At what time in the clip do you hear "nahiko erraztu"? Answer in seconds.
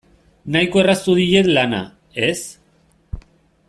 0.55-1.15